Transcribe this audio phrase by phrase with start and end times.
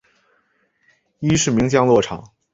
[1.19, 2.33] 伊是名降落场。